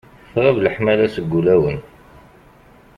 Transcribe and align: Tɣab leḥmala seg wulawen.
Tɣab 0.33 0.57
leḥmala 0.59 1.07
seg 1.15 1.25
wulawen. 1.31 1.79